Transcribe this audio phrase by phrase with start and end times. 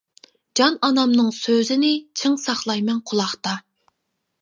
[0.59, 1.93] جان ئانامنىڭ سۆزىنى،
[2.23, 3.59] چىڭ ساقلايمەن قۇلاقتا.